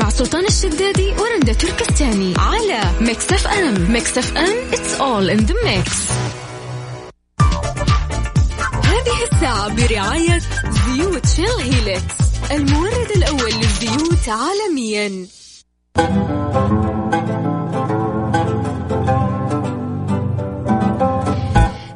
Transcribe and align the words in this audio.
مع 0.00 0.08
سلطان 0.08 0.46
الشدادي 0.46 1.12
ورندا 1.18 1.52
تركستاني 1.52 2.34
على 2.38 2.80
Mix 3.00 3.32
FM 3.32 3.92
Mix 3.92 4.18
FM 4.18 4.70
it's 4.72 5.00
all 5.00 5.38
in 5.38 5.46
the 5.46 5.54
mix. 5.54 5.90
هذه 8.84 9.32
الساعة 9.32 9.74
برعاية 9.74 10.40
زيوت 10.70 11.26
Shell 11.26 11.46
Helix 11.60 12.14
المورد 12.50 13.10
الأول 13.16 13.52
للزيوت 13.52 14.28
عالميا. 14.28 15.26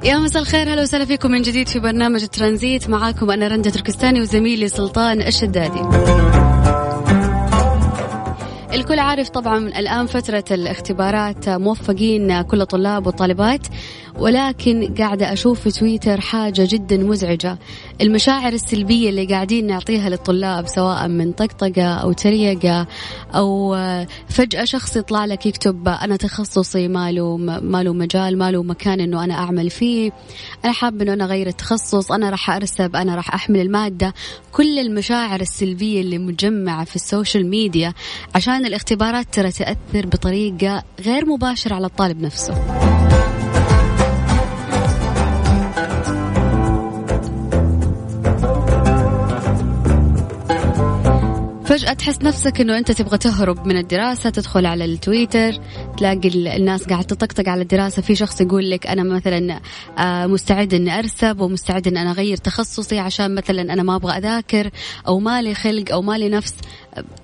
يا 0.04 0.18
مساء 0.18 0.42
الخير 0.42 0.74
هلا 0.74 0.82
وسهلا 0.82 1.04
فيكم 1.04 1.30
من 1.30 1.42
جديد 1.42 1.68
في 1.68 1.78
برنامج 1.78 2.26
ترانزيت. 2.26 2.88
معاكم 2.90 3.30
أنا 3.30 3.48
رندا 3.48 3.70
تركستاني 3.70 4.20
وزميلي 4.20 4.68
سلطان 4.68 5.22
الشدادي. 5.22 5.80
الكل 8.74 8.98
عارف 8.98 9.28
طبعا 9.28 9.58
الآن 9.58 10.06
فترة 10.06 10.44
الاختبارات 10.50 11.48
موفقين 11.48 12.42
كل 12.42 12.60
الطلاب 12.60 13.06
والطالبات 13.06 13.66
ولكن 14.18 14.94
قاعدة 14.98 15.32
أشوف 15.32 15.60
في 15.60 15.70
تويتر 15.70 16.20
حاجة 16.20 16.66
جدا 16.70 16.96
مزعجة. 16.96 17.58
المشاعر 18.00 18.52
السلبية 18.52 19.10
اللي 19.10 19.26
قاعدين 19.26 19.66
نعطيها 19.66 20.08
للطلاب 20.08 20.66
سواء 20.66 21.08
من 21.08 21.32
طقطقة 21.32 21.94
أو 21.94 22.12
تريقة 22.12 22.86
أو 23.34 23.76
فجأة 24.28 24.64
شخص 24.64 24.96
يطلع 24.96 25.24
لك 25.24 25.46
يكتب 25.46 25.88
أنا 25.88 26.16
تخصصي 26.16 26.88
ماله 26.88 27.36
ماله 27.62 27.92
مجال 27.92 28.38
ماله 28.38 28.62
مكان 28.62 29.00
إنه 29.00 29.24
أنا 29.24 29.34
أعمل 29.34 29.70
فيه. 29.70 30.12
أنا 30.64 30.72
حاب 30.72 31.02
إنه 31.02 31.12
أنا 31.12 31.24
أغير 31.24 31.46
التخصص 31.46 32.12
أنا 32.12 32.30
راح 32.30 32.50
أرسب 32.50 32.96
أنا 32.96 33.14
راح 33.14 33.34
أحمل 33.34 33.60
المادة. 33.60 34.14
كل 34.52 34.78
المشاعر 34.78 35.40
السلبية 35.40 36.00
اللي 36.00 36.18
مجمعة 36.18 36.84
في 36.84 36.96
السوشيال 36.96 37.50
ميديا 37.50 37.94
عشان 38.34 38.63
الإختبارات 38.66 39.26
ترى 39.32 39.52
تأثر 39.52 40.06
بطريقة 40.06 40.82
غير 41.00 41.26
مباشرة 41.26 41.74
على 41.74 41.86
الطالب 41.86 42.20
نفسه. 42.20 42.54
فجأة 51.74 51.92
تحس 51.92 52.18
نفسك 52.22 52.60
إنه 52.60 52.78
أنت 52.78 52.92
تبغى 52.92 53.18
تهرب 53.18 53.66
من 53.66 53.76
الدراسة 53.76 54.30
تدخل 54.30 54.66
على 54.66 54.84
التويتر 54.84 55.52
تلاقي 55.98 56.56
الناس 56.56 56.84
قاعد 56.84 57.04
تطقطق 57.04 57.48
على 57.48 57.62
الدراسة. 57.62 58.02
في 58.02 58.14
شخص 58.14 58.40
يقول 58.40 58.70
لك 58.70 58.86
أنا 58.86 59.02
مثلا 59.02 59.60
آه، 59.98 60.26
مستعد 60.26 60.74
إني 60.74 60.98
أرسب 60.98 61.40
ومستعد 61.40 61.88
إن 61.88 61.96
أنا 61.96 62.10
أغير 62.10 62.36
تخصصي 62.36 62.98
عشان 62.98 63.34
مثلا 63.34 63.62
أنا 63.62 63.82
ما 63.82 63.96
أبغى 63.96 64.18
أذاكر 64.18 64.70
أو 65.06 65.18
مالي 65.18 65.54
خلق 65.54 65.92
أو 65.92 66.02
مالي 66.02 66.28
نفس. 66.28 66.54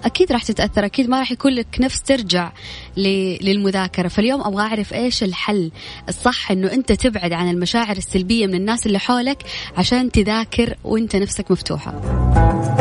أكيد 0.04 0.32
راح 0.32 0.44
تتأثر 0.44 0.84
أكيد 0.84 1.08
ما 1.08 1.18
راح 1.18 1.32
يكون 1.32 1.52
لك 1.52 1.76
نفس 1.80 2.02
ترجع 2.02 2.52
للمذاكرة. 2.96 4.08
فاليوم 4.08 4.40
أبغى 4.40 4.62
أعرف 4.62 4.94
إيش 4.94 5.22
الحل 5.22 5.70
الصح 6.08 6.50
إنه 6.50 6.72
أنت 6.72 6.92
تبعد 6.92 7.32
عن 7.32 7.50
المشاعر 7.50 7.96
السلبية 7.96 8.46
من 8.46 8.54
الناس 8.54 8.86
اللي 8.86 8.98
حولك 8.98 9.42
عشان 9.76 10.10
تذاكر 10.10 10.76
وأنت 10.84 11.16
نفسك 11.16 11.50
مفتوحة. 11.50 12.79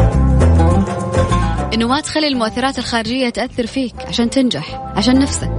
إنه 1.74 1.88
ما 1.88 2.02
تخلي 2.02 2.28
المؤثرات 2.28 2.80
الخارجية 2.80 3.30
تأثر 3.30 3.68
فيك 3.68 3.96
عشان 4.08 4.30
تنجح 4.30 4.92
عشان 4.96 5.20
نفسك. 5.20 5.52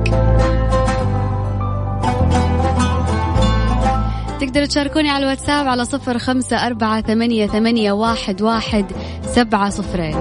تقدروا 4.41 4.67
تشاركوني 4.67 5.11
على 5.11 5.25
الواتساب 5.25 5.69
على 5.69 5.85
صفر 5.85 6.19
خمسة 6.19 6.67
أربعة 6.67 7.01
ثمانية, 7.01 7.47
ثمانية 7.47 7.93
واحد, 7.93 8.43
واحد 8.43 8.87
سبعة 9.23 9.71
صفرين. 9.71 10.17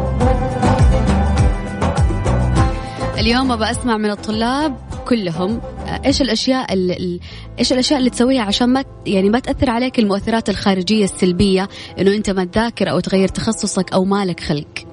اليوم 3.17 3.51
أبى 3.51 3.71
أسمع 3.71 3.97
من 3.97 4.09
الطلاب 4.09 4.77
كلهم 5.07 5.61
إيش 6.05 6.21
الأشياء 6.21 6.73
إيش 7.59 7.73
الأشياء 7.73 7.99
اللي 7.99 8.09
تسويها 8.09 8.41
عشان 8.41 8.69
ما 8.69 8.83
يعني 9.05 9.29
ما 9.29 9.39
تأثر 9.39 9.69
عليك 9.69 9.99
المؤثرات 9.99 10.49
الخارجية 10.49 11.03
السلبية 11.03 11.69
إنه 11.99 12.15
أنت 12.15 12.29
ما 12.29 12.45
تذاكر 12.45 12.91
أو 12.91 12.99
تغير 12.99 13.27
تخصصك 13.27 13.93
أو 13.93 14.05
مالك 14.05 14.39
خلق. 14.39 14.85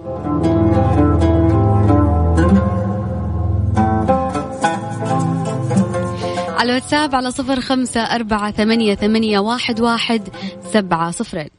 على 6.66 6.72
الواتساب 6.72 7.14
على 7.14 7.30
صفر 7.30 7.60
خمسة 7.60 8.00
أربعة 8.00 8.50
ثمانية, 8.50 8.94
ثمانية 8.94 9.38
واحد, 9.38 9.80
واحد 9.80 10.28
سبعة 10.72 11.10
صفرين. 11.10 11.50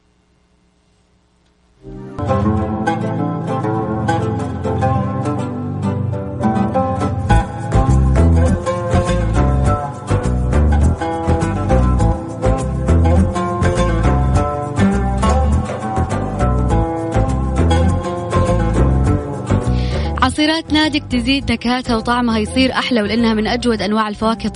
عصيرات 20.48 20.72
نادك 20.72 21.02
تزيد 21.10 21.52
نكهاتها 21.52 21.96
وطعمها 21.96 22.38
يصير 22.38 22.72
أحلى 22.72 23.02
ولأنها 23.02 23.34
من 23.34 23.46
أجود 23.46 23.82
أنواع 23.82 24.08
الفواكه 24.08 24.48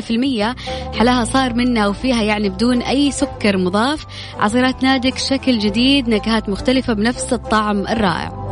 في 0.00 0.10
المية. 0.10 0.56
حلاها 0.98 1.24
صار 1.24 1.54
منها 1.54 1.86
وفيها 1.88 2.22
يعني 2.22 2.48
بدون 2.48 2.82
أي 2.82 3.10
سكر 3.10 3.56
مضاف. 3.56 4.06
عصيرات 4.40 4.82
نادك 4.82 5.18
شكل 5.18 5.58
جديد 5.58 6.08
نكهات 6.08 6.48
مختلفة 6.48 6.92
بنفس 6.92 7.32
الطعم 7.32 7.86
الرائع. 7.86 8.43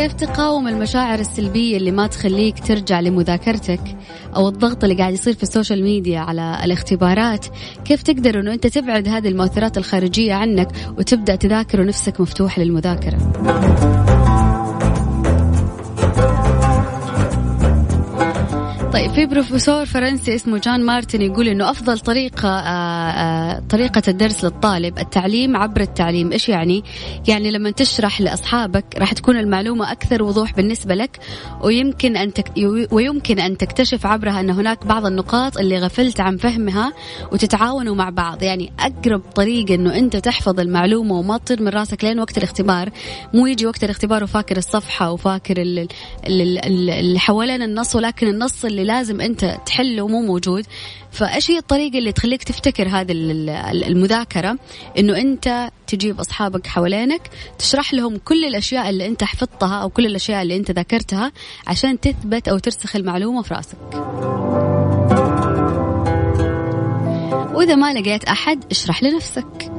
كيف 0.00 0.12
تقاوم 0.12 0.68
المشاعر 0.68 1.18
السلبية 1.18 1.76
اللي 1.76 1.90
ما 1.90 2.06
تخليك 2.06 2.66
ترجع 2.66 3.00
لمذاكرتك 3.00 3.80
أو 4.36 4.48
الضغط 4.48 4.84
اللي 4.84 4.96
قاعد 4.96 5.12
يصير 5.12 5.34
في 5.34 5.42
السوشيال 5.42 5.82
ميديا 5.82 6.20
على 6.20 6.60
الاختبارات؟ 6.64 7.46
كيف 7.84 8.02
تقدر 8.02 8.40
أنه 8.40 8.52
أنت 8.52 8.66
تبعد 8.66 9.08
هذه 9.08 9.28
المؤثرات 9.28 9.78
الخارجية 9.78 10.34
عنك 10.34 10.68
وتبدأ 10.98 11.36
تذاكر 11.36 11.80
ونفسك 11.80 12.20
مفتوحة 12.20 12.62
للمذاكرة؟ 12.62 14.29
طيب 18.92 19.10
في 19.12 19.26
بروفيسور 19.26 19.86
فرنسي 19.86 20.34
اسمه 20.34 20.58
جان 20.58 20.84
مارتن 20.84 21.22
يقول 21.22 21.48
إنه 21.48 21.70
أفضل 21.70 21.98
طريقة 21.98 22.48
آآ 22.48 22.60
آه، 22.60 23.10
آآ 23.10 23.56
آه، 23.56 23.62
طريقة 23.68 24.02
الدرس 24.08 24.44
للطالب 24.44 24.98
التعليم 24.98 25.56
عبر 25.56 25.80
التعليم 25.80 26.32
إيش 26.32 26.48
يعني؟ 26.48 26.84
يعني 27.28 27.50
لما 27.50 27.70
تشرح 27.70 28.20
لأصحابك 28.20 28.84
راح 28.98 29.12
تكون 29.12 29.36
المعلومة 29.36 29.92
أكثر 29.92 30.22
وضوح 30.22 30.54
بالنسبة 30.54 30.94
لك 30.94 31.18
ويمكن 31.62 32.16
أن 32.16 32.32
تك 32.32 32.52
ويمكن 32.92 33.40
أن 33.40 33.56
تكتشف 33.56 34.06
عبرها 34.06 34.40
أن 34.40 34.50
هناك 34.50 34.86
بعض 34.86 35.06
النقاط 35.06 35.58
اللي 35.58 35.78
غفلت 35.78 36.20
عن 36.20 36.36
فهمها 36.36 36.92
وتتعاونوا 37.32 37.94
مع 37.94 38.10
بعض. 38.10 38.42
يعني 38.42 38.72
أقرب 38.80 39.20
طريقه 39.34 39.74
إنه 39.74 39.94
أنت 39.98 40.16
تحفظ 40.16 40.60
المعلومة 40.60 41.14
وما 41.14 41.38
تطير 41.38 41.62
من 41.62 41.68
راسك 41.68 42.04
لين 42.04 42.20
وقت 42.20 42.38
الاختبار 42.38 42.90
مو 43.34 43.46
يجي 43.46 43.66
وقت 43.66 43.84
الاختبار 43.84 44.24
وفاكر 44.24 44.56
الصفحة 44.56 45.12
وفاكر 45.12 45.62
اللي 46.26 47.18
حوالين 47.18 47.62
النص 47.62 47.96
ولكن 47.96 48.28
النص 48.28 48.64
اللي 48.64 48.79
اللي 48.80 48.92
لازم 48.92 49.20
أنت 49.20 49.56
تحله 49.66 50.08
مو 50.08 50.22
موجود. 50.22 50.66
فايش 51.12 51.50
هي 51.50 51.58
الطريقة 51.58 51.98
اللي 51.98 52.12
تخليك 52.12 52.42
تفتكر 52.42 52.88
هذه 52.88 53.12
المذاكرة؟ 53.86 54.58
إنه 54.98 55.16
أنت 55.16 55.70
تجيب 55.86 56.20
أصحابك 56.20 56.66
حوالينك 56.66 57.30
تشرح 57.58 57.94
لهم 57.94 58.16
كل 58.16 58.44
الأشياء 58.44 58.90
اللي 58.90 59.06
أنت 59.06 59.24
حفظتها 59.24 59.82
أو 59.82 59.88
كل 59.88 60.06
الأشياء 60.06 60.42
اللي 60.42 60.56
أنت 60.56 60.70
ذاكرتها 60.70 61.32
عشان 61.66 62.00
تثبت 62.00 62.48
أو 62.48 62.58
ترسخ 62.58 62.96
المعلومة 62.96 63.42
في 63.42 63.54
راسك. 63.54 63.78
وإذا 67.54 67.74
ما 67.74 67.92
لقيت 67.92 68.24
أحد 68.24 68.64
اشرح 68.70 69.02
لنفسك. 69.02 69.72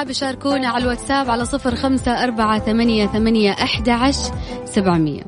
حاب 0.00 0.10
يشاركونا 0.10 0.68
على 0.68 0.82
الواتساب 0.82 1.30
على 1.30 1.44
صفر 1.44 1.74
خمسة 1.74 2.24
أربعة 2.24 2.58
ثمانية 2.58 3.06
ثمانية 3.06 3.52
أحد 3.52 3.88
عشر 3.88 4.34
سبعمية. 4.64 5.22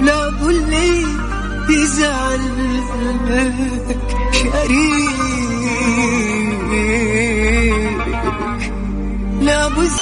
لا 0.00 0.28
اللي 0.28 1.02
يزعل 1.70 2.40
شريك. 4.32 5.22
لا 9.40 9.68
بز 9.68 10.01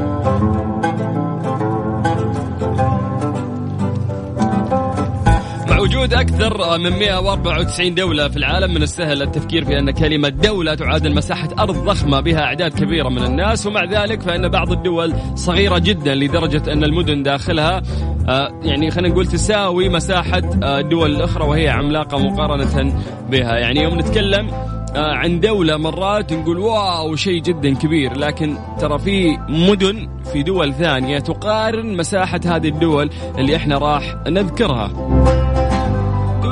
وجود 5.91 6.13
أكثر 6.13 6.77
من 6.77 6.89
194 6.89 7.95
دولة 7.95 8.27
في 8.27 8.37
العالم. 8.37 8.73
من 8.73 8.83
السهل 8.83 9.21
التفكير 9.21 9.65
في 9.65 9.79
أن 9.79 9.91
كلمة 9.91 10.29
دولة 10.29 10.75
تعادل 10.75 11.15
مساحة 11.15 11.49
أرض 11.59 11.85
ضخمة 11.85 12.19
بها 12.19 12.39
أعداد 12.39 12.71
كبيرة 12.71 13.09
من 13.09 13.23
الناس 13.23 13.65
ومع 13.65 13.83
ذلك 13.83 14.21
فإن 14.21 14.49
بعض 14.49 14.71
الدول 14.71 15.13
صغيرة 15.35 15.77
جدا 15.77 16.15
لدرجة 16.15 16.73
أن 16.73 16.83
المدن 16.83 17.23
داخلها 17.23 17.81
آه، 18.29 18.59
يعني 18.63 18.91
خلينا 18.91 19.13
نقول 19.13 19.27
تساوي 19.27 19.89
مساحة 19.89 20.41
آه، 20.63 20.79
الدول 20.79 21.15
الأخرى 21.15 21.43
وهي 21.43 21.69
عملاقة 21.69 22.17
مقارنة 22.17 22.93
بها. 23.29 23.57
يعني 23.57 23.83
يوم 23.83 23.99
نتكلم 23.99 24.47
آه، 24.95 25.13
عن 25.13 25.39
دولة 25.39 25.77
مرات 25.77 26.33
نقول 26.33 26.57
واو 26.57 27.15
شيء 27.15 27.41
جدا 27.41 27.73
كبير. 27.73 28.17
لكن 28.17 28.57
ترى 28.79 28.99
في 28.99 29.37
مدن 29.49 30.07
في 30.33 30.43
دول 30.43 30.73
ثانية 30.73 31.19
تقارن 31.19 31.97
مساحة 31.97 32.41
هذه 32.45 32.67
الدول 32.67 33.09
اللي 33.37 33.55
إحنا 33.55 33.77
راح 33.77 34.15
نذكرها. 34.27 35.40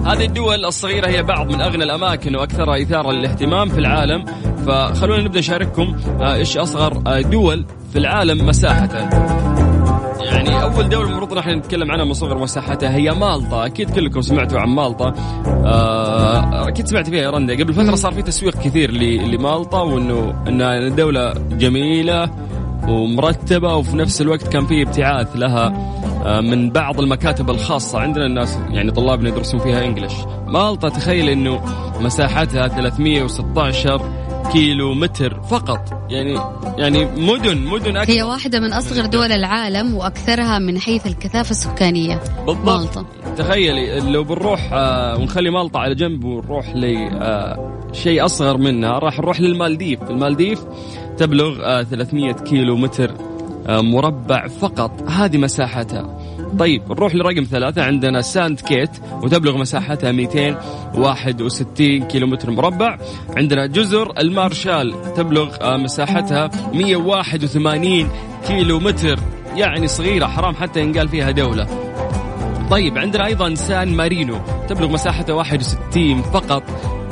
هذه 0.08 0.26
الدول 0.26 0.66
الصغيرة 0.66 1.08
هي 1.08 1.24
بعض 1.24 1.52
من 1.52 1.62
أغنى 1.62 1.84
الأماكن 1.84 2.36
وأكثرها 2.36 2.82
إثارة 2.82 3.12
للاهتمام 3.12 3.70
في 3.70 3.78
العالم. 3.80 4.26
فخلونا 4.68 5.24
نبدأ 5.24 5.40
نشارككم 5.40 5.96
آه، 6.22 6.34
إيش 6.34 6.58
أصغر 6.58 7.02
آه، 7.08 7.22
دول 7.22 7.66
في 7.92 8.00
العالم 8.00 8.48
مساحة 8.48 8.90
يعني 10.20 10.62
أول 10.62 10.90
دولة 10.90 11.10
المفروض 11.10 11.34
نحن 11.34 11.50
نتكلم 11.50 11.92
عنها 11.92 12.06
من 12.06 12.14
صغر 12.14 12.38
مساحتها 12.38 12.96
هي 12.96 13.12
مالطا. 13.12 13.66
أكيد 13.66 13.90
كلكم 13.90 14.22
سمعتوا 14.22 14.60
عن 14.60 14.70
مالطا. 14.70 15.14
آه، 15.48 16.68
أكيد 16.68 16.88
سمعت 16.88 17.10
فيها 17.10 17.24
يا 17.24 17.30
رندا 17.30 17.54
قبل 17.54 17.74
فترة 17.74 17.96
صار 17.96 18.12
في 18.12 18.22
تسويق 18.22 18.54
كثير 18.54 18.92
لمالطا 18.92 19.82
وإنه 19.82 20.44
انها 20.48 20.90
دوله 20.90 21.34
جميلة 21.52 22.30
ومرتبة 22.88 23.76
وفي 23.76 23.98
نفس 23.98 24.22
الوقت 24.22 24.48
كان 24.48 24.66
في 24.66 24.82
ابتعاث 24.82 25.28
لها. 25.36 25.74
من 26.28 26.70
بعض 26.70 27.00
المكاتب 27.00 27.50
الخاصة 27.50 28.00
عندنا 28.00 28.26
الناس 28.26 28.58
يعني 28.70 28.92
طلابنا 28.92 29.30
يدرسون 29.30 29.60
فيها 29.60 29.86
انجلش 29.86 30.14
مالطا 30.48 30.90
تخيل 30.90 31.30
إنه 31.30 31.62
مساحتها 32.02 32.68
316 32.68 34.28
كيلو 34.52 34.94
متر 34.94 35.42
فقط. 35.42 36.02
يعني 36.10 36.40
يعني 36.78 37.06
مدن 37.06 37.58
مدن 37.58 37.98
أكثر. 37.98 38.14
هي 38.14 38.24
واحدة 38.24 38.60
من 38.60 38.74
أصغر 38.74 39.06
دول 39.06 39.32
العالم 39.32 39.96
وأكثرها 39.96 40.60
من 40.60 40.80
حيث 40.80 41.08
الكثافة 41.08 41.52
السكانية. 41.52 42.22
بالضبط. 42.46 42.66
مالطا. 42.66 43.06
تخيلي 43.38 44.00
لو 44.00 44.24
بنروح 44.24 44.70
آه 44.74 45.18
ونخلي 45.18 45.50
مالطا 45.50 45.80
على 45.80 45.96
جنب 45.96 46.24
ونروح 46.24 46.76
لشيء 46.76 48.22
آه 48.22 48.26
أصغر 48.26 48.58
منها 48.58 49.00
راح 49.00 49.20
نروح 49.20 49.42
للمالديف. 49.42 50.04
المالديف 50.04 50.64
تبلغ 51.18 51.84
300 51.84 52.30
آه، 52.30 52.34
كيلو 52.34 52.76
متر 52.76 53.12
آه، 53.68 53.82
مربع 53.82 54.48
فقط. 54.48 55.10
هذه 55.10 55.38
مساحتها. 55.38 56.17
طيب 56.60 56.82
نروح 56.90 57.16
لرقم 57.16 57.44
ثلاثة. 57.44 57.84
عندنا 57.84 58.22
سانت 58.22 58.60
كيتس 58.60 58.90
وتبلغ 59.24 59.58
مساحتها 59.58 60.12
261 60.12 62.04
كيلو 62.08 62.28
متر 62.28 62.52
مربع. 62.52 62.98
عندنا 63.38 63.66
جزر 63.66 64.14
المارشال 64.20 65.14
تبلغ 65.14 65.56
آه، 65.62 65.78
مساحتها 65.78 66.50
181 66.74 68.10
كيلو 68.48 68.80
متر 68.80 69.20
يعني 69.56 69.88
صغيرة 69.88 70.26
حرام 70.26 70.56
حتى 70.56 70.80
ينقال 70.80 71.08
فيها 71.08 71.32
دولة. 71.32 71.68
طيب 72.72 72.98
عندنا 72.98 73.26
أيضا 73.26 73.56
سان 73.56 73.96
مارينو 73.96 74.38
تبلغ 74.70 74.88
مساحتها 74.88 75.34
61 75.34 76.22
فقط. 76.22 76.64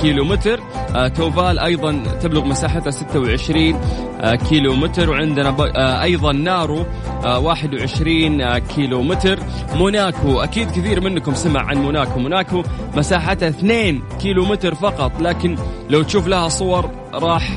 كيلو 0.02 0.26
متر 0.26 0.60
آه 0.96 1.08
توفال 1.08 1.60
أيضا 1.60 2.04
تبلغ 2.22 2.46
مساحتها 2.46 2.92
26 2.92 3.76
آه 4.22 4.36
كيلو 4.36 4.76
متر 4.76 5.10
وعندنا 5.10 5.56
آه 5.76 6.02
أيضا 6.04 6.32
نارو 6.32 6.86
آه 7.26 7.40
21 7.40 8.42
آه 8.42 8.58
كيلو 8.58 9.02
متر 9.02 9.40
موناكو 9.76 10.40
أكيد 10.40 10.72
كثير 10.72 11.02
منكم 11.02 11.34
سمع 11.34 11.62
عن 11.62 11.78
موناكو. 11.78 12.20
موناكو 12.20 12.64
مساحتها 12.96 13.50
2 13.50 14.02
كيلو 14.22 14.46
متر 14.46 14.76
فقط 14.76 15.12
لكن 15.22 15.56
لو 15.90 16.04
تشوف 16.04 16.28
لها 16.28 16.50
صور 16.50 16.90
راح 17.14 17.50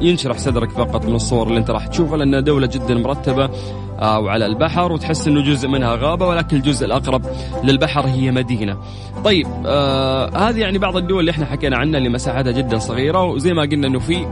ينشرح 0.00 0.38
صدرك 0.38 0.70
فقط 0.70 1.04
من 1.06 1.14
الصور 1.14 1.46
اللي 1.48 1.58
انت 1.58 1.70
راح 1.70 1.86
تشوفها 1.86 2.16
لأنها 2.16 2.40
دولة 2.40 2.66
جدا 2.66 2.94
مرتبة. 2.94 3.50
آه، 4.00 4.18
وعلى 4.20 4.46
البحر 4.46 4.92
وتحس 4.92 5.28
إنه 5.28 5.42
جزء 5.42 5.68
منها 5.68 5.94
غابة 5.94 6.26
ولكن 6.26 6.56
الجزء 6.56 6.86
الأقرب 6.86 7.22
للبحر 7.64 8.06
هي 8.06 8.30
مدينة. 8.30 8.76
طيب 9.24 9.46
آه 9.66 10.48
هذه 10.48 10.58
يعني 10.58 10.78
بعض 10.78 10.96
الدول 10.96 11.20
اللي 11.20 11.30
إحنا 11.30 11.46
حكينا 11.46 11.76
عنها 11.76 11.98
اللي 11.98 12.08
مساحتها 12.08 12.52
جدا 12.52 12.78
صغيرة 12.78 13.24
وزي 13.24 13.52
ما 13.54 13.62
قلنا 13.62 13.86
إنه 13.86 13.98
في 13.98 14.26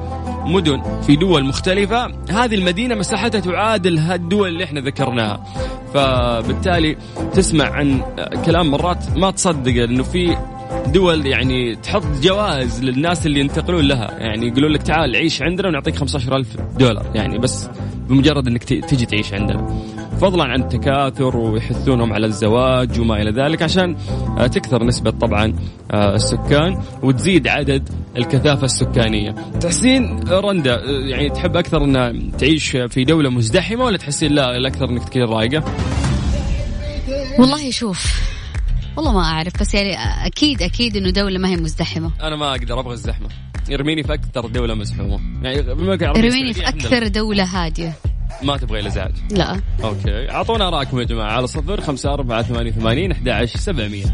مدن 0.46 0.82
في 1.02 1.16
دول 1.16 1.44
مختلفة 1.44 2.06
هذه 2.30 2.54
المدينة 2.54 2.94
مساحتها 2.94 3.40
تعادل 3.40 3.98
هالدول 3.98 4.48
اللي 4.48 4.64
إحنا 4.64 4.80
ذكرناها. 4.80 5.44
فبالتالي 5.94 6.96
تسمع 7.34 7.64
عن 7.64 8.00
كلام 8.44 8.70
مرات 8.70 9.16
ما 9.16 9.30
تصدق 9.30 9.82
إنه 9.82 10.02
في 10.02 10.36
دول 10.86 11.26
يعني 11.26 11.76
تحط 11.76 12.02
جوائز 12.22 12.84
للناس 12.84 13.26
اللي 13.26 13.40
ينتقلون 13.40 13.84
لها. 13.84 14.18
يعني 14.18 14.46
يقولون 14.46 14.72
لك 14.72 14.82
تعال 14.82 15.16
عيش 15.16 15.42
عندنا 15.42 15.68
ونعطيك 15.68 15.96
15000 15.96 16.46
دولار. 16.78 17.06
يعني 17.14 17.38
بس 17.38 17.68
بمجرد 18.08 18.46
إنك 18.46 18.64
تجي 18.64 19.06
تعيش 19.06 19.34
عندنا 19.34 19.82
فضلا 20.20 20.44
عن 20.44 20.62
التكاثر 20.62 21.36
ويحثونهم 21.36 22.12
على 22.12 22.26
الزواج 22.26 23.00
وما 23.00 23.22
إلى 23.22 23.30
ذلك 23.30 23.62
عشان 23.62 23.96
آه، 24.38 24.46
تكثر 24.46 24.84
نسبة 24.84 25.10
طبعا 25.10 25.54
آه، 25.90 26.14
السكان 26.14 26.82
وتزيد 27.02 27.48
عدد 27.48 27.88
الكثافة 28.16 28.64
السكانية. 28.64 29.34
تحسين 29.60 30.20
رندا 30.28 30.74
آه، 30.74 31.08
يعني 31.08 31.30
تحب 31.30 31.56
أكثر 31.56 31.84
ان 31.84 32.30
تعيش 32.38 32.76
في 32.76 33.04
دولة 33.04 33.30
مزدحمة 33.30 33.84
ولا 33.84 33.96
تحسين 33.96 34.32
لا 34.32 34.56
الاكثر 34.56 34.88
إنك 34.90 35.08
تكون 35.08 35.22
رايقة؟ 35.22 35.64
والله 37.38 37.70
شوف 37.70 38.37
والله 38.98 39.12
ما 39.12 39.24
أعرف 39.24 39.60
بس 39.60 39.74
يعني 39.74 39.96
أكيد 40.26 40.62
أكيد 40.62 40.96
إنه 40.96 41.10
دولة 41.10 41.38
ما 41.38 41.48
هي 41.48 41.56
مزدحمة. 41.56 42.10
أنا 42.20 42.36
ما 42.36 42.50
أقدر 42.50 42.80
أبغى 42.80 42.92
الزحمة. 42.92 43.28
ارميني 43.72 44.02
في 44.02 44.14
أكثر 44.14 44.46
دولة 44.46 44.74
مزحومه 44.74 45.20
يعني 45.42 45.60
أرميني 46.10 46.52
في 46.54 46.68
أكثر 46.68 47.08
دولة 47.08 47.44
هادية. 47.44 47.92
ما 48.42 48.56
تبغى 48.56 48.80
الازعاج 48.80 49.12
لا. 49.30 49.60
okay. 49.84 50.30
أعطونا 50.30 50.70
رأيكم 50.70 50.98
يا 50.98 51.04
جماعة 51.04 51.32
على 51.32 51.46
صفر 51.46 51.80
خمسة 51.80 52.12
أربعة 52.12 52.42
ثمانية 52.42 52.70
ثمانين 52.70 53.12
أحد 53.12 53.28
عشر 53.28 53.58
سبعمية. 53.58 54.04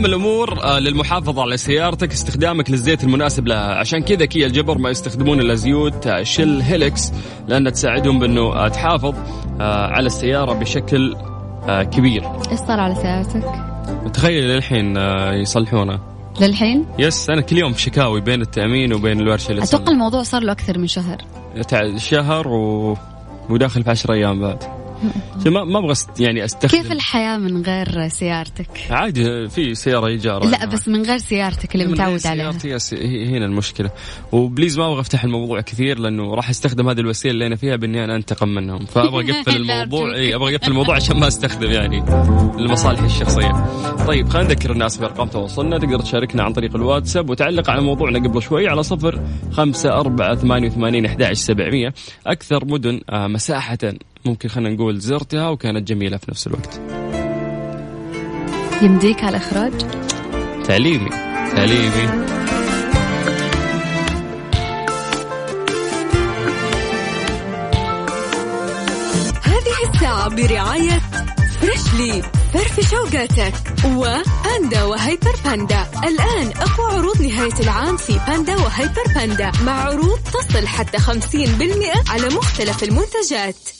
من 0.00 0.06
أهم 0.06 0.12
الأمور 0.14 0.64
آه، 0.64 0.78
للمحافظة 0.78 1.42
على 1.42 1.56
سيارتك 1.56 2.12
استخدامك 2.12 2.70
للزيت 2.70 3.04
المناسب 3.04 3.46
لها 3.46 3.74
عشان 3.74 4.02
كذا 4.02 4.24
كيا 4.24 4.46
الجبر 4.46 4.78
ما 4.78 4.90
يستخدمون 4.90 5.40
إلا 5.40 5.54
زيوت 5.54 6.06
آه، 6.06 6.22
شل 6.22 6.60
هيلكس 6.60 7.12
لأنها 7.48 7.70
تساعدهم 7.70 8.18
بأنه 8.18 8.40
آه، 8.40 8.68
تحافظ 8.68 9.14
على 9.60 10.06
السيارة 10.06 10.52
بشكل 10.52 11.16
كبير. 11.68 12.22
إيش 12.50 12.60
صار 12.60 12.80
على 12.80 12.94
سيارتك؟ 12.94 13.44
تخيل 14.12 14.44
للحين 14.44 14.96
يصلحونه. 15.42 16.00
للحين؟ 16.40 16.86
يس 16.98 17.30
أنا 17.30 17.40
كل 17.40 17.58
يوم 17.58 17.72
في 17.72 17.80
شكاوي 17.82 18.20
بين 18.20 18.40
التأمين 18.40 18.92
وبين 18.94 19.20
الورشة 19.20 19.50
اللي 19.50 19.62
أتوقع 19.62 19.92
الموضوع 19.92 20.22
صار 20.22 20.42
له 20.42 20.52
أكثر 20.52 20.78
من 20.78 20.86
شهر. 20.86 21.16
شهر 21.96 22.48
و... 22.48 22.96
وداخل 23.50 23.82
في 23.82 23.90
10 23.90 24.14
أيام 24.14 24.40
بعد. 24.40 24.79
ما 25.46 25.64
ما 25.64 25.78
أبغى 25.78 25.94
يعني 26.20 26.44
أستخدم. 26.44 26.82
كيف 26.82 26.92
الحياة 26.92 27.36
من 27.36 27.62
غير 27.62 28.08
سيارتك؟ 28.08 28.68
عادي 28.90 29.48
في 29.48 29.74
سيارة 29.74 30.06
إيجار 30.06 30.44
لا 30.44 30.66
بس 30.66 30.88
من 30.88 31.02
غير 31.02 31.18
سيارتك 31.18 31.74
اللي 31.74 31.86
متعود 31.86 32.26
عليها. 32.26 32.52
سيارتي 32.52 33.26
هنا 33.26 33.46
المشكلة. 33.46 33.90
وبليز 34.32 34.78
ما 34.78 34.86
أبغى 34.86 35.00
أفتح 35.00 35.24
الموضوع 35.24 35.60
كثير 35.60 35.98
لأنه 35.98 36.34
راح 36.34 36.50
أستخدم 36.50 36.88
هذه 36.88 37.00
الوسيلة 37.00 37.34
اللي 37.34 37.46
أنا 37.46 37.56
فيها 37.56 37.76
بإني 37.76 38.04
أنا 38.04 38.16
أنتقم 38.16 38.48
منهم 38.48 38.84
فأبغى 38.84 39.30
أقفل 39.32 39.56
الموضوع 39.56 40.14
إي 40.14 40.34
أبغى 40.34 40.56
أقفل 40.56 40.70
الموضوع 40.70 40.96
عشان 40.96 41.16
ما 41.16 41.28
أستخدم 41.28 41.70
يعني 41.70 42.00
لمصالحي 42.58 43.06
الشخصية. 43.06 43.66
طيب 44.06 44.28
خلينا 44.28 44.48
نذكر 44.48 44.72
الناس 44.72 44.96
بأرقام 44.96 45.28
تواصلنا. 45.28 45.78
تقدر 45.78 46.00
تشاركنا 46.00 46.42
عن 46.42 46.52
طريق 46.52 46.76
الواتساب 46.76 47.30
وتعلق 47.30 47.70
على 47.70 47.80
موضوعنا 47.80 48.28
قبل 48.28 48.42
شوي 48.42 48.68
على 48.68 48.82
صفر 48.82 49.20
خمسة 49.52 49.92
أربعة 49.92 50.34
ثمانية 50.34 50.68
وثمانين 50.68 51.06
أكثر 52.26 52.64
مدن 52.64 53.00
آه، 53.10 53.26
مساحة 53.26 53.78
ممكن 54.24 54.48
خلينا 54.48 54.70
نقول 54.70 54.98
زرتها 54.98 55.48
وكانت 55.48 55.88
جميلة 55.88 56.16
في 56.16 56.30
نفس 56.30 56.46
الوقت. 56.46 56.80
يمديك 58.82 59.24
على 59.24 59.36
الإخراج؟ 59.36 59.72
تعليمي 60.64 61.10
تعليمي. 61.56 62.30
هذه 69.42 69.90
الساعة 69.94 70.28
برعاية 70.28 71.00
فريشلي 71.60 72.22
فرفش 72.52 72.94
اوقاتك 72.94 73.54
وباندا 73.86 74.82
وهيبر 74.84 75.34
باندا 75.44 75.86
الآن 76.04 76.52
أقوى 76.56 76.98
عروض 76.98 77.22
نهاية 77.22 77.60
العام 77.60 77.96
في 77.96 78.20
باندا 78.26 78.56
وهيبر 78.56 79.04
باندا 79.14 79.52
مع 79.64 79.72
عروض 79.72 80.18
تصل 80.18 80.66
حتى 80.66 80.98
50% 80.98 82.10
على 82.10 82.28
مختلف 82.28 82.82
المنتجات. 82.82 83.79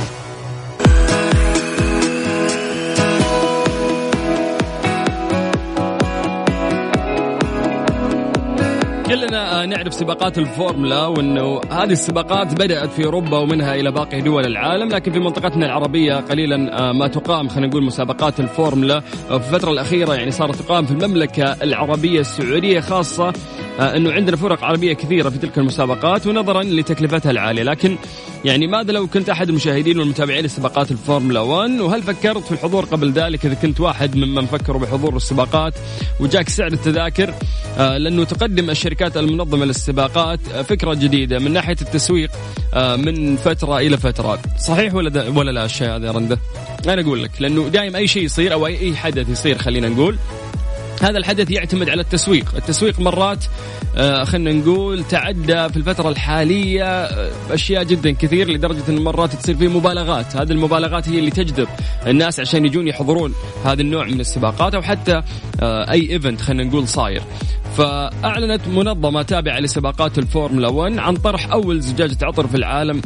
كلنا 9.11 9.65
نعرف 9.65 9.93
سباقات 9.93 10.37
الفورمولا 10.37 11.05
وإنه 11.05 11.61
هذه 11.71 11.91
السباقات 11.91 12.53
بدأت 12.53 12.91
في 12.91 13.05
أوروبا 13.05 13.37
ومنها 13.37 13.75
إلى 13.75 13.91
باقي 13.91 14.21
دول 14.21 14.45
العالم 14.45 14.89
لكن 14.89 15.11
في 15.11 15.19
منطقتنا 15.19 15.65
العربية 15.65 16.13
قليلا 16.15 16.79
آه، 16.79 16.91
ما 16.91 17.07
تقام 17.07 17.47
خلينا 17.49 17.67
نقول 17.67 17.83
مسابقات 17.83 18.39
الفورمولا. 18.39 18.99
في 18.99 19.35
الفترة 19.35 19.71
الأخيرة 19.71 20.13
يعني 20.13 20.31
صارت 20.31 20.55
تقام 20.55 20.85
في 20.85 20.91
المملكة 20.91 21.43
العربية 21.63 22.19
السعودية 22.19 22.79
خاصة 22.79 23.27
آه، 23.27 23.33
إنه 23.81 24.11
عندنا 24.11 24.37
فرق 24.37 24.63
عربية 24.63 24.93
كثيرة 24.93 25.29
في 25.29 25.37
تلك 25.37 25.57
المسابقات 25.57 26.27
ونظرا 26.27 26.63
لتكلفتها 26.63 27.31
العالية. 27.31 27.63
لكن 27.63 27.97
يعني 28.45 28.67
ماذا 28.67 28.91
لو 28.91 29.07
كنت 29.07 29.29
أحد 29.29 29.49
المشاهدين 29.49 29.99
والمتابعين 29.99 30.45
لسباقات 30.45 30.91
الفورمولا 30.91 31.39
1 31.39 31.79
وهل 31.79 32.03
فكرت 32.03 32.43
في 32.43 32.51
الحضور 32.51 32.85
قبل 32.85 33.11
ذلك 33.11 33.45
إذا 33.45 33.53
كنت 33.53 33.79
واحد 33.79 34.15
ممن 34.15 34.45
فكروا 34.45 34.81
بحضور 34.81 35.15
السباقات؟ 35.15 35.73
وجاك 36.19 36.49
سعر 36.49 36.71
التذاكر 36.73 37.33
آه، 37.77 37.97
لأنه 37.97 38.23
تقدم 38.23 38.69
الشركات 38.69 39.17
المنظمة 39.17 39.65
للسباقات 39.65 40.39
آه، 40.53 40.61
فكرة 40.61 40.93
جديدة 40.93 41.39
من 41.39 41.53
ناحية 41.53 41.77
التسويق 41.81 42.31
من 42.97 43.35
فترة 43.35 43.77
إلى 43.77 43.97
فترة. 43.97 44.39
صحيح 44.59 44.93
ولا 44.93 45.29
ولا 45.29 45.51
لا 45.51 45.65
الشيء 45.65 45.87
هذا 45.87 46.07
يا 46.07 46.11
رنده؟ 46.11 46.39
أنا 46.87 47.01
أقول 47.01 47.23
لك 47.23 47.31
لأنه 47.39 47.67
دائما 47.67 47.97
أي 47.97 48.07
شيء 48.07 48.23
يصير 48.23 48.53
أو 48.53 48.67
أي 48.67 48.95
حدث 48.95 49.29
يصير 49.29 49.57
خلينا 49.57 49.89
نقول 49.89 50.17
هذا 51.01 51.17
الحدث 51.17 51.51
يعتمد 51.51 51.89
على 51.89 52.01
التسويق. 52.01 52.55
التسويق 52.55 52.99
مرات 52.99 53.45
آه 53.97 54.23
خلينا 54.23 54.51
نقول 54.51 55.03
تعدى 55.03 55.69
في 55.69 55.77
الفترة 55.77 56.09
الحالية 56.09 56.83
آه 56.83 57.31
أشياء 57.51 57.83
جدا 57.83 58.11
كثير 58.11 58.49
لدرجة 58.49 58.83
أن 58.89 59.03
مرات 59.03 59.35
تصير 59.35 59.55
فيه 59.55 59.67
مبالغات. 59.67 60.35
هذه 60.35 60.51
المبالغات 60.51 61.09
هي 61.09 61.19
اللي 61.19 61.31
تجذب 61.31 61.67
الناس 62.07 62.39
عشان 62.39 62.65
يجون 62.65 62.87
يحضرون 62.87 63.33
هذا 63.65 63.81
النوع 63.81 64.05
من 64.05 64.19
السباقات 64.19 64.75
أو 64.75 64.81
حتى 64.81 65.21
آه 65.61 65.91
أي 65.91 66.11
event 66.11 66.41
خلينا 66.41 66.63
نقول 66.63 66.87
صاير. 66.87 67.21
فأعلنت 67.77 68.67
منظمة 68.67 69.21
تابعة 69.21 69.59
لسباقات 69.59 70.17
الفورمولا 70.17 70.67
1 70.67 70.97
عن 70.97 71.15
طرح 71.15 71.51
أول 71.51 71.81
زجاجة 71.81 72.17
عطر 72.21 72.47
في 72.47 72.55
العالم 72.55 73.01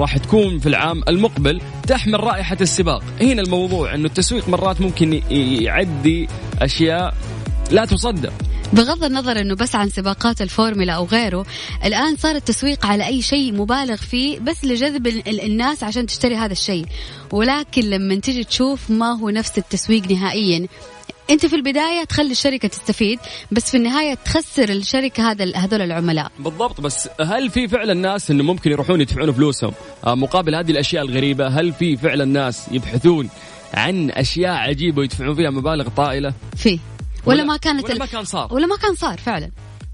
راح 0.00 0.16
تكون 0.16 0.58
في 0.58 0.68
العام 0.68 1.02
المقبل 1.08 1.60
تحمل 1.86 2.24
رائحة 2.24 2.56
السباق. 2.60 3.02
هنا 3.20 3.42
الموضوع 3.42 3.94
أنه 3.94 4.06
التسويق 4.06 4.48
مرات 4.48 4.80
ممكن 4.80 5.22
يعدي 5.30 6.28
أشياء 6.62 7.14
لا 7.70 7.84
تصدق. 7.84 8.32
بغض 8.72 9.04
النظر 9.04 9.40
إنه 9.40 9.54
بس 9.54 9.74
عن 9.74 9.88
سباقات 9.88 10.42
الفورمولا 10.42 10.92
أو 10.92 11.04
غيره 11.04 11.46
الآن 11.84 12.16
صار 12.16 12.36
التسويق 12.36 12.86
على 12.86 13.06
أي 13.06 13.22
شيء 13.22 13.52
مبالغ 13.52 13.96
فيه 13.96 14.38
بس 14.38 14.64
لجذب 14.64 15.06
الناس 15.28 15.84
عشان 15.84 16.06
تشتري 16.06 16.36
هذا 16.36 16.52
الشيء. 16.52 16.86
ولكن 17.32 17.82
لما 17.82 18.14
تيجي 18.14 18.44
تشوف 18.44 18.90
ما 18.90 19.12
هو 19.12 19.30
نفس 19.30 19.58
التسويق 19.58 20.10
نهائيا 20.10 20.66
أنت 21.30 21.46
في 21.46 21.56
البداية 21.56 22.04
تخلي 22.04 22.30
الشركة 22.32 22.68
تستفيد 22.68 23.18
بس 23.50 23.70
في 23.70 23.76
النهاية 23.76 24.14
تخسر 24.14 24.68
الشركة 24.68 25.30
هذا 25.30 25.56
هذول 25.56 25.82
العملاء. 25.82 26.32
بالضبط 26.38 26.80
بس 26.80 27.08
هل 27.20 27.50
في 27.50 27.68
فعلا 27.68 27.94
ناس 27.94 28.30
إنه 28.30 28.44
ممكن 28.44 28.70
يروحون 28.70 29.00
يدفعون 29.00 29.32
فلوسهم؟ 29.32 29.72
آه، 30.06 30.14
مقابل 30.14 30.54
هذه 30.54 30.70
الأشياء 30.70 31.04
الغريبة 31.04 31.46
هل 31.46 31.72
في 31.72 31.96
فعلا 31.96 32.24
ناس 32.24 32.66
يبحثون 32.72 33.28
عن 33.74 34.10
أشياء 34.10 34.52
عجيبة 34.52 34.98
ويدفعون 34.98 35.34
فيها 35.34 35.50
مبالغ 35.50 35.88
طائلة. 35.88 36.34
في. 36.56 36.78
ولا, 37.26 37.36
ولا 37.36 37.44
ما 37.44 37.56
كانت 37.56 37.84
ولا 37.84 37.98
ما 37.98 38.06
كان 38.06 38.24
صار. 38.24 38.54
ولا 38.54 38.66
ما 38.66 38.76
كان 38.76 38.94
صار 38.94 39.18
فعلا. 39.18 39.50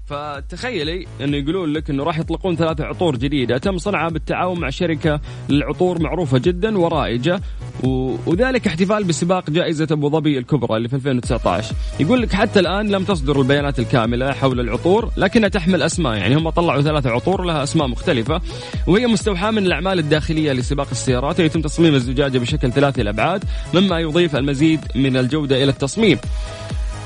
فتخيلي 0.07 1.05
انه 1.21 1.37
يقولون 1.37 1.73
لك 1.73 1.89
إنه 1.89 2.03
راح 2.03 2.19
يطلقون 2.19 2.55
ثلاثة 2.55 2.85
عطور 2.85 3.17
جديدة. 3.17 3.57
تم 3.57 3.77
صنعها 3.77 4.09
بالتعاون 4.09 4.59
مع 4.59 4.69
شركة 4.69 5.19
للعطور 5.49 6.01
معروفة 6.01 6.37
جدا 6.37 6.77
ورائجة 6.77 7.41
و... 7.83 8.15
وذلك 8.25 8.67
احتفال 8.67 9.03
بسباق 9.03 9.49
جائزة 9.49 9.87
أبو 9.91 10.09
ظبي 10.09 10.37
الكبرى 10.37 10.77
اللي 10.77 10.89
في 10.89 10.95
2019 10.95 11.75
يقول 11.99 12.21
لك 12.21 12.33
حتى 12.33 12.59
الآن 12.59 12.89
لم 12.89 13.03
تصدر 13.03 13.41
البيانات 13.41 13.79
الكاملة 13.79 14.31
حول 14.31 14.59
العطور 14.59 15.11
لكنها 15.17 15.49
تحمل 15.49 15.81
أسماء. 15.81 16.13
يعني 16.13 16.35
هم 16.35 16.49
طلعوا 16.49 16.81
ثلاثة 16.81 17.09
عطور 17.09 17.43
لها 17.43 17.63
أسماء 17.63 17.87
مختلفة 17.87 18.41
وهي 18.87 19.07
مستوحاة 19.07 19.51
من 19.51 19.65
الأعمال 19.65 19.99
الداخلية 19.99 20.51
لسباق 20.51 20.87
السيارات. 20.91 21.39
يتم 21.39 21.61
تصميم 21.61 21.95
الزجاجة 21.95 22.37
بشكل 22.37 22.71
ثلاثي 22.71 23.01
الأبعاد 23.01 23.43
مما 23.73 23.99
يضيف 23.99 24.35
المزيد 24.35 24.79
من 24.95 25.17
الجودة 25.17 25.63
إلى 25.63 25.71
التصميم. 25.71 26.17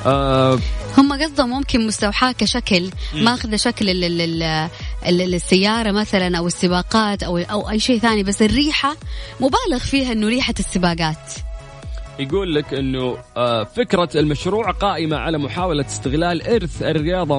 آه 0.05 0.60
هم 0.98 1.13
قصدهم 1.24 1.50
ممكن 1.50 1.88
مستوحاة 1.88 2.31
كشكل 2.31 2.89
ماخذة 3.13 3.55
شكل 3.55 3.86
السيارة 5.05 5.91
مثلا 5.91 6.38
أو 6.38 6.48
السباقات 6.48 7.24
أو 7.24 7.38
أو 7.38 7.69
أي 7.69 7.79
شيء 7.79 8.00
ثاني 8.00 8.24
بس 8.24 8.41
الريحة 8.41 8.95
مبالغ 9.39 9.79
فيها 9.79 10.12
إنه 10.12 10.27
ريحة 10.27 10.53
السباقات. 10.60 11.50
يقول 12.21 12.55
لك 12.55 12.73
إنه 12.73 13.17
آه، 13.37 13.63
فكرة 13.63 14.09
المشروع 14.15 14.71
قائمة 14.71 15.17
على 15.17 15.37
محاولة 15.37 15.85
استغلال 15.85 16.47
إرث 16.47 16.83
الرياضة 16.83 17.35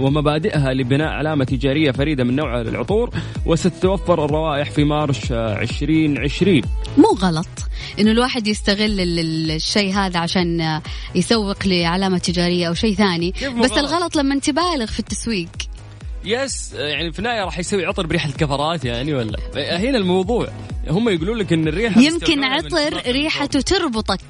ومبادئها 0.00 0.74
لبناء 0.74 1.08
علامة 1.08 1.44
تجارية 1.44 1.90
فريدة 1.90 2.24
من 2.24 2.36
نوعها 2.36 2.62
للعطور 2.62 3.10
وستتوفر 3.46 4.24
الروائح 4.24 4.70
في 4.70 4.84
مارش 4.84 5.32
2020 5.32 6.62
مو 6.98 7.08
غلط 7.22 7.48
إنه 8.00 8.10
الواحد 8.10 8.46
يستغل 8.46 9.00
الشيء 9.00 9.94
هذا 9.94 10.18
عشان 10.18 10.80
يسوق 11.14 11.66
لعلامة 11.66 12.18
تجارية 12.18 12.68
أو 12.68 12.74
شيء 12.74 12.94
ثاني. 12.94 13.30
بس 13.30 13.70
غلط؟ 13.70 13.78
الغلط 13.78 14.16
لما 14.16 14.38
تبالغ 14.38 14.86
في 14.86 15.00
التسويق. 15.00 15.48
يس 16.24 16.72
يعني 16.72 17.12
في 17.12 17.18
النهاية 17.18 17.44
راح 17.44 17.58
يسوي 17.58 17.86
عطر 17.86 18.06
بريحه 18.06 18.28
الكفرات 18.28 18.84
يعني 18.84 19.14
ولا؟ 19.14 19.38
هنا 19.56 19.98
الموضوع. 19.98 20.48
هم 20.88 21.08
يقولون 21.08 21.38
لك 21.38 21.52
إن 21.52 21.68
الريحة 21.68 22.00
يمكن 22.00 22.44
عطر 22.44 23.02
ريحته 23.06 23.60
تربطك 23.60 24.20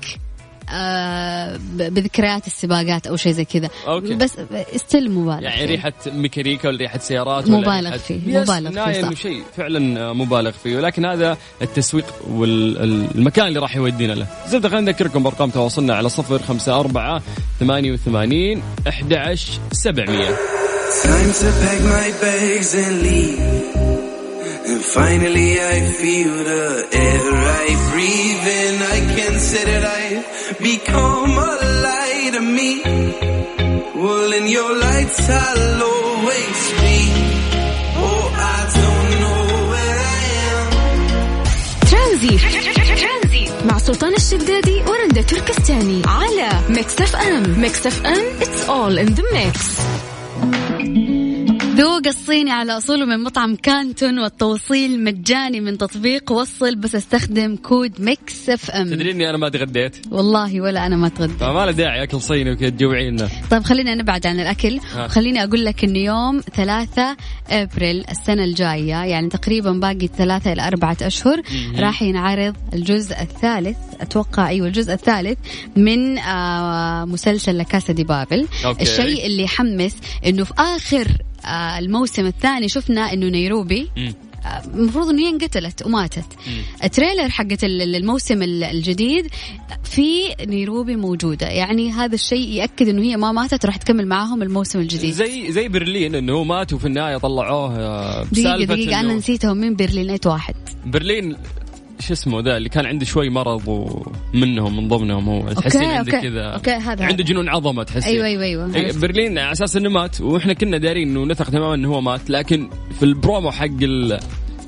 آه 0.70 1.60
بذكريات 1.76 2.46
السباقات 2.46 3.06
أو 3.06 3.16
شيء 3.16 3.32
زي 3.32 3.44
كذا. 3.44 3.70
بس 4.16 4.32
استل 4.74 5.10
مبالغ 5.10 5.42
يعني 5.42 5.56
فيه. 5.56 5.66
ريحة 5.66 5.92
ميكانيكا 6.06 6.68
ولا 6.68 6.78
ريحه 6.78 6.98
سيارات 6.98 7.50
مبالغ 7.50 7.96
فيه 7.96 8.40
مبالغ 8.40 8.70
فيه 8.70 9.00
انه 9.00 9.14
شيء 9.14 9.42
فعلا 9.56 10.12
مبالغ 10.12 10.50
فيه. 10.50 10.76
ولكن 10.76 11.04
هذا 11.04 11.36
التسويق 11.62 12.06
والمكان 12.30 13.46
اللي 13.46 13.58
راح 13.58 13.76
يودينا 13.76 14.12
له. 14.12 14.26
زبدة 14.48 14.68
خلينا 14.68 14.90
نذكركم 14.90 15.22
بأرقام 15.22 15.50
تواصلنا 15.50 15.94
على 15.94 16.08
صفر 16.08 16.38
خمسة 16.38 16.80
أربعة 16.80 17.22
ثمانية 17.60 17.92
وثمانين 17.92 18.62
أحد 18.88 19.12
عشر 19.12 19.52
سبعمية. 19.72 20.36
finally 24.85 25.59
I 25.59 25.81
feel 25.99 26.33
the 26.51 26.87
air 26.93 27.25
I 27.63 27.67
breathe 27.91 28.47
in 28.61 28.75
I 28.95 28.99
can 29.15 29.39
say 29.39 29.63
that 29.65 29.83
I've 29.83 30.59
become 30.59 31.31
a 31.31 31.53
light 31.85 32.31
to 32.33 32.41
me 32.41 32.71
Well 33.95 34.31
in 34.33 34.47
your 34.47 34.71
lights 34.77 35.29
I'll 35.29 35.83
always 35.83 36.59
be 36.81 36.99
Oh 38.05 38.23
I 38.53 38.59
don't 38.79 39.09
know 39.23 39.41
where 39.71 39.99
I 40.17 40.23
am 40.49 40.67
Transit 41.91 42.41
سلطان 43.81 44.13
الشدادي 44.13 44.83
ورندا 44.87 45.21
تركستاني 45.21 46.01
على 46.05 46.49
ميكس 46.69 47.01
اف 47.01 47.15
ام 47.15 47.59
ميكس 47.59 47.87
اف 47.87 48.05
ام 48.05 48.25
it's 48.39 48.69
all 48.69 48.97
in 48.97 49.15
the 49.15 49.23
mix 49.33 49.81
ذوق 51.76 52.06
الصيني 52.06 52.50
على 52.50 52.76
أصوله 52.76 53.04
من 53.04 53.22
مطعم 53.22 53.56
كانتون 53.56 54.18
والتوصيل 54.18 55.04
مجاني 55.04 55.60
من 55.60 55.78
تطبيق 55.78 56.32
وصل 56.32 56.76
بس 56.76 56.94
أستخدم 56.94 57.56
كود 57.56 58.00
Mix 58.00 58.50
FM. 58.50 58.86
تدري 58.86 59.10
إني 59.10 59.30
أنا 59.30 59.38
ما 59.38 59.48
تغديت؟ 59.48 59.96
والله 60.10 60.60
ولا 60.60 60.86
أنا 60.86 60.96
ما 60.96 61.08
تغدى 61.08 61.32
فما 61.34 61.66
له 61.66 61.72
داعي 61.72 62.02
أكل 62.02 62.20
صيني 62.20 62.52
وكذا 62.52 62.68
تجوعينا 62.68 63.28
طيب 63.50 63.62
خلينا 63.62 63.94
نبعد 63.94 64.26
عن 64.26 64.40
الأكل. 64.40 64.80
ها. 64.94 65.08
خليني 65.08 65.44
أقول 65.44 65.64
لك 65.64 65.84
إنه 65.84 65.98
يوم 65.98 66.40
ثلاثة 66.40 67.16
أبريل 67.50 68.04
السنة 68.10 68.44
الجاية 68.44 68.94
يعني 69.04 69.28
تقريبا 69.28 69.72
باقي 69.72 70.06
ثلاثة 70.18 70.52
إلى 70.52 70.66
أربعة 70.66 70.96
أشهر 71.02 71.42
راح 71.78 72.02
ينعرض 72.02 72.56
الجزء 72.74 73.20
الثالث 73.22 73.76
أتوقع 74.00 74.48
أيوة 74.48 74.66
الجزء 74.66 74.92
الثالث 74.92 75.38
من 75.76 76.18
آه 76.18 77.04
مسلسل 77.04 77.58
La 77.58 77.69
Casa 77.69 77.92
de 77.92 78.04
Papel. 78.04 78.46
okay. 78.64 78.82
الشيء 78.82 79.26
اللي 79.26 79.42
يحمس 79.42 79.96
إنه 80.26 80.44
في 80.44 80.52
آه 80.58 80.78
الموسم 81.78 82.26
الثاني 82.26 82.68
شفنا 82.68 83.12
إنه 83.12 83.26
نيروبي. 83.28 83.90
آه، 84.46 84.62
المفروض 84.74 85.08
إنه 85.08 85.22
هي 85.22 85.28
انقتلت 85.28 85.86
وماتت. 85.86 86.24
ال 86.84 86.90
trailer 86.90 87.28
حقت 87.28 87.64
ال- 87.64 87.94
الموسم 87.96 88.42
ال- 88.42 88.64
الجديد 88.64 89.26
في 89.84 90.34
نيروبي 90.46 90.96
موجودة. 90.96 91.46
يعني 91.46 91.90
هذا 91.92 92.14
الشيء 92.14 92.48
يأكد 92.48 92.88
إنه 92.88 93.02
هي 93.02 93.16
ما 93.16 93.32
ماتت 93.32 93.66
راح 93.66 93.76
تكمل 93.76 94.06
معاهم 94.06 94.42
الموسم 94.42 94.78
الجديد. 94.78 95.10
زي 95.14 95.52
زي 95.52 95.68
برلين 95.68 96.14
إنه 96.14 96.32
هو 96.32 96.44
مات 96.44 96.72
وفي 96.72 96.86
النهاية 96.86 97.16
طلعوه 97.16 97.78
آه، 97.78 98.24
دقيقة 98.24 98.64
دقيقة 98.64 99.00
أنا 99.00 99.14
نسيتهم. 99.14 99.56
من 99.56 99.76
برلين؟ 99.76 100.06
لقيت 100.06 100.26
واحد. 100.26 100.54
برلين 100.86 101.36
شو 102.00 102.12
اسمه 102.12 102.40
ذا 102.40 102.56
اللي 102.56 102.68
كان 102.68 102.86
عنده 102.86 103.04
شوي 103.04 103.28
مرض 103.30 103.62
ومنهم 103.68 104.76
من 104.76 104.88
ضمنهم 104.88 105.28
هو 105.28 105.52
تحسين 105.52 105.84
عنده 105.84 106.20
كذا 106.20 106.60
عنده. 107.04 107.24
جنون 107.24 107.48
عظمة 107.48 107.82
تحسين 107.82 108.12
أيوه 108.14 108.26
أيوه 108.26 108.42
أيوه 108.44 108.74
إيه، 108.74 108.84
عرفت. 108.86 108.98
برلين 108.98 109.38
على 109.38 109.52
أساس 109.52 109.76
إنه 109.76 109.88
مات 109.90 110.20
وإحنا 110.20 110.52
كنا 110.52 110.78
دارين 110.78 111.08
إنه 111.08 111.24
نثق 111.24 111.50
تماما 111.50 111.74
إنه 111.74 111.88
هو 111.88 112.00
مات 112.00 112.30
لكن 112.30 112.70
في 112.98 113.02
البرومو 113.02 113.50
حق 113.50 113.66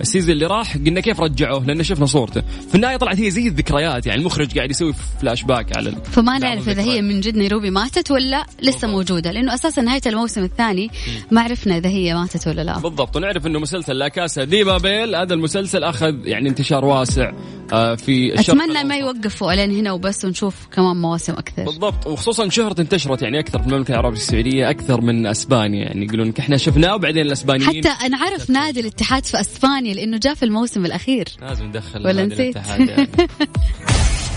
ال 0.00 0.04
season 0.04 0.30
اللي 0.30 0.46
راح 0.46 0.76
قلنا 0.76 1.00
كيف 1.00 1.20
رجعوه 1.20 1.64
لأن 1.64 1.82
شفنا 1.82 2.06
صورته 2.06 2.42
في 2.68 2.74
النهاية 2.74 2.96
طلعت 2.96 3.20
هي 3.20 3.30
زي 3.30 3.48
الذكريات 3.48 4.06
يعني 4.06 4.20
المخرج 4.20 4.56
قاعد 4.56 4.70
يسوي 4.70 4.94
فلاش 5.20 5.42
باك 5.42 5.76
على 5.76 5.92
فما 6.12 6.38
نعرف 6.38 6.68
إذا 6.68 6.82
هي. 6.82 7.02
من 7.02 7.20
جد 7.20 7.36
نيروبي 7.36 7.70
ماتت 7.70 8.10
ولا 8.10 8.46
لسه 8.62 8.70
بالضبط. 8.70 8.84
موجودة 8.84 9.32
لأنه 9.32 9.54
أساسا 9.54 9.82
نهاية 9.82 10.00
الموسم 10.06 10.44
الثاني 10.44 10.90
ما 11.30 11.40
عرفنا 11.40 11.76
إذا 11.76 11.88
هي 11.88 12.14
ماتت 12.14 12.46
ولا 12.46 12.62
لا 12.62 12.78
بالضبط 12.78 13.16
ونعرف 13.16 13.46
إنه 13.46 13.58
مسلسل 13.58 13.98
La 13.98 14.08
Casa 14.08 14.44
de 14.44 14.64
Papel 14.64 15.14
هذا 15.14 15.34
المسلسل 15.34 15.84
أخذ 15.84 16.14
يعني 16.24 16.48
انتشار 16.48 16.84
واسع 16.84 17.32
آه، 17.72 17.94
في 17.94 18.34
الشرق 18.34 18.62
أتمنى 18.62 18.84
ما. 18.84 18.96
يوقفوا 18.96 19.52
الين 19.52 19.70
هنا 19.78 19.92
وبس 19.92 20.24
ونشوف 20.24 20.66
كمان 20.72 20.96
مواسم 20.96 21.32
أكثر 21.32 21.64
بالضبط 21.64 22.06
وخصوصا 22.06 22.48
شهرة 22.48 22.80
انتشرت 22.80 23.22
يعني 23.22 23.40
أكثر 23.40 23.58
في 23.58 23.66
المملكة 23.66 23.92
العربية 23.92 24.16
السعودية 24.16 24.70
أكثر 24.70 25.00
من 25.00 25.26
أسبانيا 25.26 25.84
يعني 25.84 26.04
يقولون 26.04 26.32
إحنا 26.38 26.56
شفناه 26.56 26.94
وبعدين 26.94 27.26
الأسبانيين 27.26 27.68
حتى 27.68 28.08
نعرف 28.08 28.50
نادي 28.50 28.80
الاتحاد 28.80 29.24
في 29.24 29.40
أسبانيا 29.40 29.87
لأنه 29.94 30.18
جاء 30.18 30.34
في 30.34 30.42
الموسم 30.42 30.84
الأخير. 30.86 31.28
لازم 31.40 31.64
ندخل 31.64 32.06
ولا 32.06 32.26
نسيت؟ 32.26 32.56
يعني. 32.56 32.86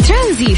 ترانزيت. 0.07 0.57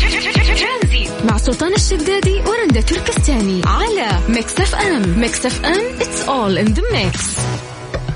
مع 1.26 1.38
سلطان 1.38 1.74
الشدادي 1.74 2.40
ورندا 2.40 2.82
تركستاني 2.82 3.62
على 3.66 4.20
Mix 4.30 4.60
FM. 4.60 5.20
Mix 5.20 5.46
FM 5.46 6.00
it's 6.00 6.28
all 6.28 6.68
in 6.68 6.74
the 6.76 6.82
mix. 6.82 7.40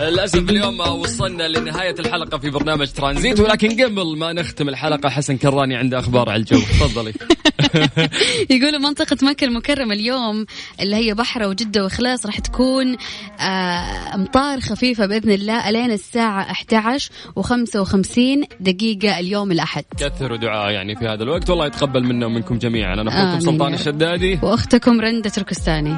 للأسف 0.02 0.50
اليوم 0.50 0.80
وصلنا 0.80 1.48
لنهاية 1.48 1.96
الحلقة 2.00 2.38
في 2.38 2.50
برنامج 2.50 2.88
ترانزيت 2.88 3.40
ولكن 3.40 3.84
قبل 3.84 4.18
ما 4.18 4.34
نختم 4.34 4.70
الحلقة 4.70 5.10
حسن 5.10 5.38
كراني 5.38 5.76
عنده 5.76 6.00
أخبار 6.00 6.30
على 6.30 6.40
الجو. 6.40 6.60
تفضلي. 6.60 7.14
يقولوا 8.56 8.80
منطقة 8.80 9.18
مكة 9.22 9.46
المكرمة 9.46 9.94
اليوم 9.94 10.46
اللي 10.82 10.96
هي 10.96 11.14
بحرة 11.14 11.48
وجدة 11.48 11.84
وإخلاص 11.84 12.26
راح 12.26 12.40
تكون 12.40 12.98
آه، 13.40 14.16
أمطار 14.16 14.60
خفيفة 14.60 15.06
بإذن 15.06 15.32
الله 15.32 15.70
ألين 15.70 15.92
الساعة 15.92 16.52
11 16.52 17.12
و55 17.40 18.48
دقيقة 18.60 19.20
اليوم 19.20 19.52
الأحد. 19.52 19.84
كثروا 19.98 20.38
دعاء 20.38 20.72
يعني 20.72 20.96
في 20.96 21.06
هذا 21.08 21.24
الوقت. 21.24 21.50
والله 21.50 21.66
يتقبل 21.66 22.04
منا 22.04 22.26
ومنكم 22.26 22.58
جميعا. 22.58 22.94
أنا 22.94 23.02
آمين 23.02 23.14
اخوكم 23.14 23.40
سلطان. 23.40 23.74
الشدادي. 23.74 24.40
وأختكم 24.44 25.02
رندة 25.02 25.30
تركستاني. 25.30 25.96